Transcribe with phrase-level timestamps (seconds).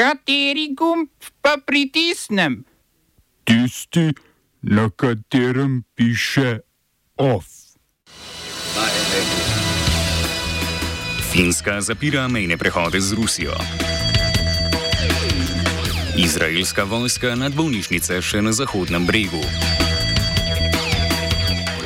[0.00, 1.12] Kateri gumb
[1.44, 2.64] pa pritisnem?
[3.44, 4.08] Tisti,
[4.62, 6.64] na katerem piše
[7.16, 7.44] OF.
[11.32, 13.52] Finska zapira mejne prehode z Rusijo.
[16.16, 19.44] Izraelska vojska nad bolnišnice še na Zahodnem bregu.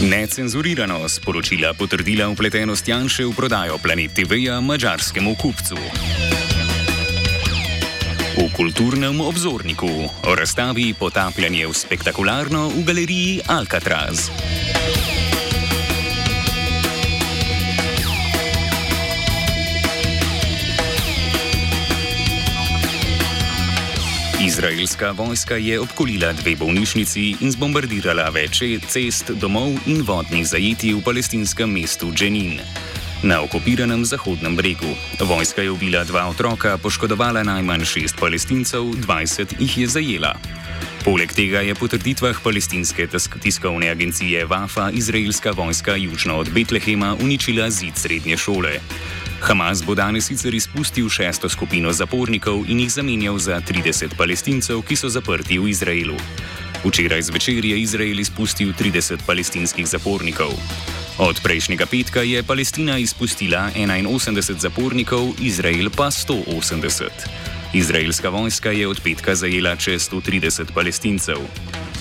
[0.00, 5.76] Necenzurirano sporočila potrdila upletenost Janše v prodajo Planet TV-ja mačarskemu kupcu.
[8.48, 14.32] V kulturnem obzorniku o razstavi Potapljanje v spektakularno v galeriji Alcatraz.
[24.40, 31.04] Izraelska vojska je obkolila dve bolnišnici in zbombardirala več cest, domov in vodnih zajetij v
[31.04, 32.87] palestinskem mestu Dženin.
[33.22, 34.86] Na okupiranem Zahodnem bregu
[35.20, 40.34] vojska je ubila dva otroka, poškodovala najmanj šest palestincev, 20 jih je zajela.
[41.02, 43.08] Poleg tega je po trditvah palestinske
[43.42, 48.78] tiskovne agencije Wafa izraelska vojska južno od Betlehema uničila zid srednje šole.
[49.40, 54.96] Hamas bo danes sicer izpustil šesto skupino zapornikov in jih zamenjal za 30 palestincev, ki
[54.96, 56.16] so zaprti v Izraelu.
[56.84, 60.54] Včeraj zvečer je Izrael izpustil 30 palestinskih zapornikov.
[61.18, 67.10] Od prejšnjega petka je Palestina izpustila 81 zapornikov, Izrael pa 180.
[67.74, 71.36] Izraelska vojska je od petka zajela čez 130 palestincev.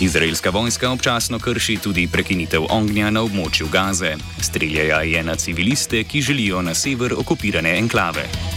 [0.00, 4.16] Izraelska vojska občasno krši tudi prekinitev ognja na območju Gaze.
[4.40, 8.51] Streljajo je na civiliste, ki želijo na sever okupirane enklave.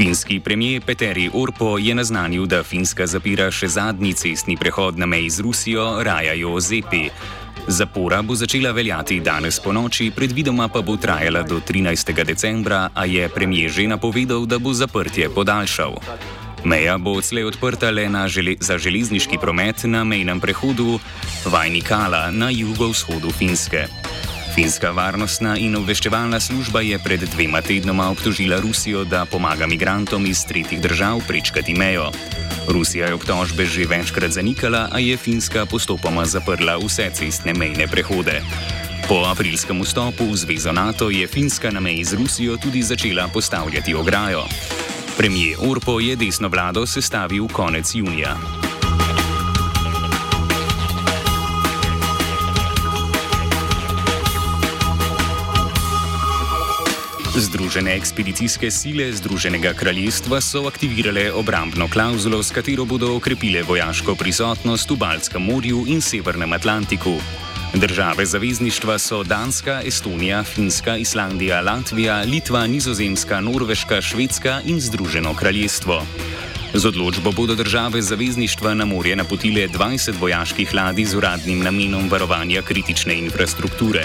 [0.00, 5.28] Finski premijer Peteri Orpo je naznanil, da Finska zapira še zadnji cestni prehod na meji
[5.28, 7.02] z Rusijo, Rajajo Zepi.
[7.68, 12.24] Zapora bo začela veljati danes po noči, predvidoma pa bo trajala do 13.
[12.24, 16.00] decembra, a je premijer že napovedal, da bo zaprtje podaljšal.
[16.64, 20.98] Meja bo odslej odprta le žele za železniški promet na mejnem prehodu
[21.44, 23.84] Vajnikala na jugovzhodu Finske.
[24.54, 30.42] Finska varnostna in obveščevalna služba je pred dvema tednoma obtožila Rusijo, da pomaga migrantom iz
[30.44, 32.10] tretjih držav prečkati mejo.
[32.68, 38.42] Rusija je obtožbe že večkrat zanikala, a je Finska postopoma zaprla vse cestne mejne prehode.
[39.08, 43.94] Po aprilskem vstopu v zvezo NATO je Finska na meji z Rusijo tudi začela postavljati
[43.94, 44.44] ograjo.
[45.16, 48.69] Premijer Orpo je desno vlado sestavil konec junija.
[57.40, 64.90] Združene ekspedicijske sile Združenega kraljestva so aktivirale obrambno klauzulo, s katero bodo okrepile vojaško prisotnost
[64.90, 67.14] v Baltskem morju in Severnem Atlantiku.
[67.74, 76.02] Države zavezništva so Danska, Estonija, Finska, Islandija, Latvija, Litva, Nizozemska, Norveška, Švedska in Združeno kraljestvo.
[76.74, 82.62] Z odločbo bodo države zavezništva na morje napotile 20 vojaških ladij z uradnim namenom varovanja
[82.62, 84.04] kritične infrastrukture.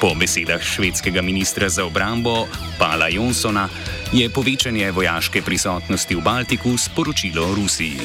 [0.00, 3.68] Po besedah švedskega ministra za obrambo Pala Jonsona
[4.12, 8.00] je povečanje vojaške prisotnosti v Baltiku sporočilo Rusiji.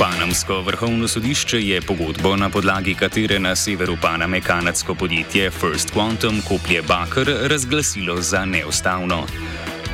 [0.00, 6.40] Panamsko vrhovno sodišče je pogodbo, na podlagi katere na severu Paname kanadsko podjetje First Quantum
[6.48, 9.26] koplje Bakr razglasilo za neustavno.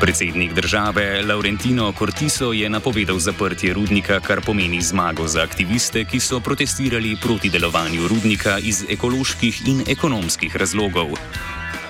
[0.02, 6.40] Predsednik države Laurentino Cortiso je napovedal zaprtje rudnika, kar pomeni zmago za aktiviste, ki so
[6.40, 11.06] protestirali proti delovanju rudnika iz ekoloških in ekonomskih razlogov.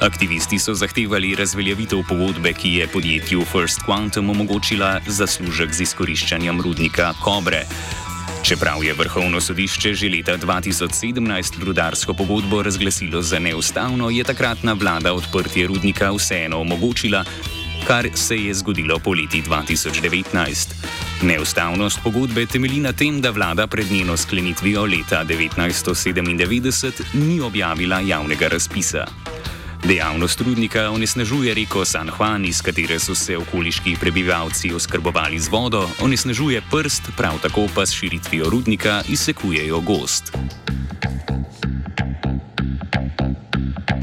[0.01, 7.15] Aktivisti so zahtevali razveljavitev pogodbe, ki je podjetju First Quantum omogočila zaslužek z izkoriščanjem rudnika
[7.25, 7.65] Kobre.
[8.43, 15.13] Čeprav je vrhovno sodišče že leta 2017 rudarsko pogodbo razglasilo za neustavno, je takratna vlada
[15.15, 17.25] odprtje rudnika vseeno omogočila,
[17.87, 20.69] kar se je zgodilo poleti 2019.
[21.23, 28.49] Neustavnost pogodbe temelji na tem, da vlada pred njeno sklenitvijo leta 1997 ni objavila javnega
[28.49, 29.07] razpisa.
[29.85, 35.89] Dejavnost rudnika onesnažuje reko San Juan, iz katere so se okoliški prebivalci oskrbovali z vodo,
[36.01, 40.33] onesnažuje prst, prav tako pa s širitvijo rudnika izsekujejo gost.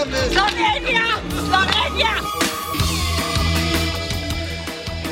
[0.00, 1.04] Slovenija!
[1.30, 2.14] Slovenija!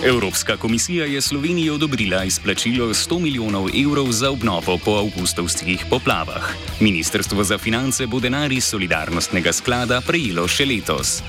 [0.05, 6.55] Evropska komisija je Sloveniji odobrila izplačilo 100 milijonov evrov za obnovo po avgustovskih poplavah.
[6.81, 11.23] Ministrstvo za finance bo denar iz solidarnostnega sklada prejelo še letos.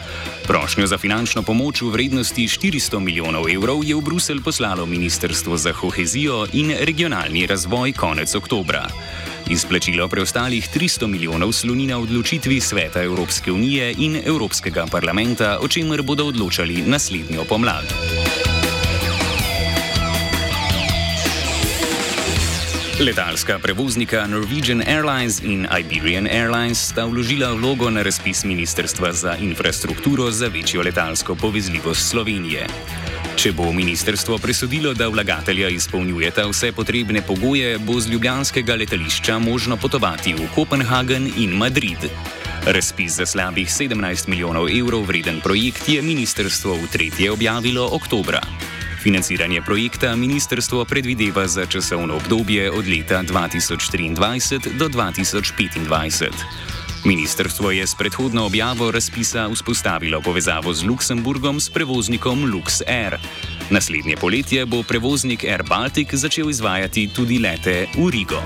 [0.48, 5.74] Prošnjo za finančno pomoč v vrednosti 400 milijonov evrov je v Bruselj poslalo Ministrstvo za
[5.74, 8.88] kohezijo in regionalni razvoj konec oktobra.
[9.50, 16.01] Izplačilo preostalih 300 milijonov sloni na odločitvi Sveta Evropske unije in Evropskega parlamenta, o čemer
[16.01, 17.86] bodo odločali naslednjo pomlad.
[23.00, 30.31] Letalska prevoznika Norwegian Airlines in Iberian Airlines sta vložila vlogo na razpis Ministrstva za infrastrukturo
[30.31, 32.68] za večjo letalsko povezljivost Slovenije.
[33.40, 39.78] Če bo ministrstvo presodilo, da vlagatelja izpolnjujeta vse potrebne pogoje, bo z ljubljanskega letališča možno
[39.80, 42.04] potovati v Kopenhagen in Madrid.
[42.68, 48.44] Razpis za slabih 17 milijonov evrov vreden projekt je ministrstvo v tretje objavilo oktobra.
[49.00, 56.79] Financiranje projekta ministrstvo predvideva za časovno obdobje od leta 2023 do 2025.
[57.06, 63.18] Ministrstvo je s predhodno objavo razpisa vzpostavilo povezavo z Luksemburgom s prevoznikom LuxAir.
[63.69, 68.42] Naslednje poletje bo prevoznik Air Baltic začel izvajati tudi lete v Rigo.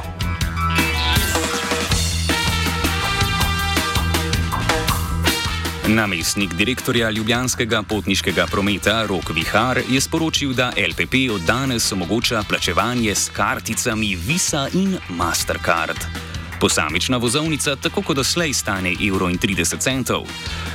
[5.87, 13.15] Namestnik direktorja Ljubljanskega potniškega prometa Rok Vihar je sporočil, da LPP od danes omogoča plačevanje
[13.15, 16.32] s karticami Visa in Mastercard.
[16.63, 20.23] Posamična vozovnica tako kot doslej stane 1,30 evra.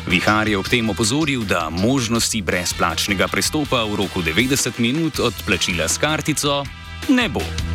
[0.06, 5.88] Vihar je ob tem opozoril, da možnosti brezplačnega prestopa v roku 90 minut od plačila
[5.88, 6.64] s kartico
[7.08, 7.67] ne bo.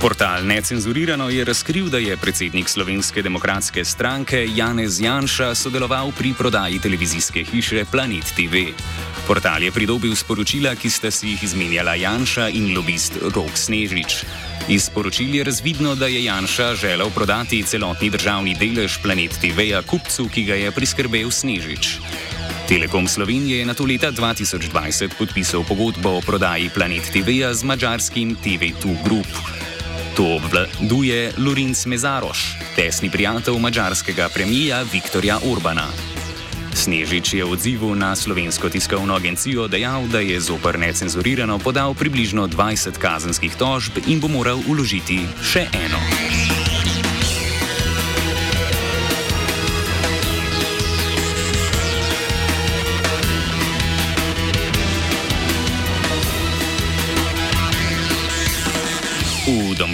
[0.00, 6.78] Portal Necenzurirano je razkril, da je predsednik Slovenske demokratske stranke Janez Janša sodeloval pri prodaji
[6.78, 8.70] televizijske hiše Planet TV.
[9.26, 14.22] Portal je pridobil sporočila, ki sta si jih izmenjala Janša in lobist Rok Snežič.
[14.68, 20.28] Iz sporočil je razvidno, da je Janša želel prodati celotni državni delež Planet TV-ja kupcu,
[20.28, 21.98] ki ga je priskrbel Snežič.
[22.68, 28.36] Telekom Slovenije je na to leta 2020 podpisal pogodbo o prodaji Planet TV-ja z mačarskim
[28.36, 29.57] TV2 Group.
[30.18, 35.86] To obvladuje Lurinc Mezaroš, tesni prijatelj mađarskega premija Viktorja Urbana.
[36.74, 42.48] Snežič je v odzivu na slovensko tiskovno agencijo dejal, da je zoper necenzurirano podal približno
[42.48, 46.02] 20 kazenskih tožb in bo moral uložiti še eno.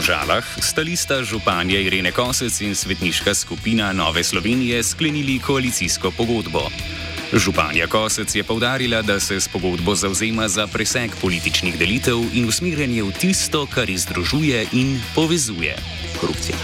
[0.04, 6.68] Domžalah sta lista županja Irene Kosec in svetniška skupina Nove Slovenije sklenili koalicijsko pogodbo.
[7.32, 13.02] Županja Kosec je povdarila, da se s pogodbo zauzema za preseg političnih delitev in usmerjanje
[13.02, 15.72] v tisto, kar izdružuje in povezuje.
[16.20, 16.56] Korupcija.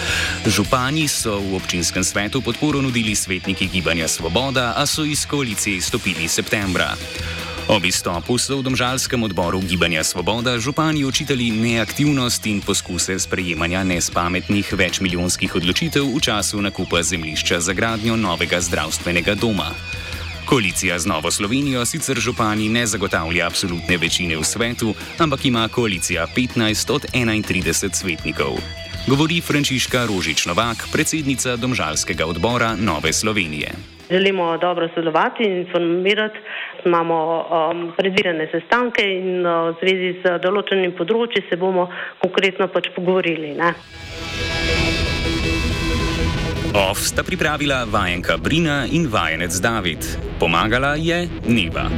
[0.46, 6.28] Župani so v občinskem svetu podporo nudili svetniki Gibanja Svoboda, a so iz koalicije izstopili
[6.28, 6.92] septembra.
[7.70, 14.74] Ob izstopu so v domžalskem odboru Gibanja Svoboda župani očitali neaktivnost in poskuse sprejemanja nespametnih
[14.74, 19.70] večmilijonskih odločitev v času nakupa zemljišča za gradnjo novega zdravstvenega doma.
[20.50, 24.90] Koalicija z Novo Slovenijo sicer župani ne zagotavlja absolutne večine v svetu,
[25.22, 28.58] ampak ima koalicija 15 od 31 svetnikov.
[29.06, 34.00] Govori Frančiška Rožič Novak, predsednica domžalskega odbora Nove Slovenije.
[34.10, 36.38] Želimo dobro sodelovati in informirati
[36.84, 41.88] imamo um, predvidene sestanke in uh, v zvezi z določenim področji se bomo
[42.22, 43.54] konkretno pač pogovorili.
[43.58, 43.74] Ne?
[46.74, 50.06] OF sta pripravila vajenka Brina in vajenec David.
[50.38, 51.90] Pomagala je Neba.